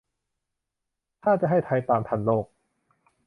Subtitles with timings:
[1.23, 2.45] ถ้าจะให้ไทยตามทันโลก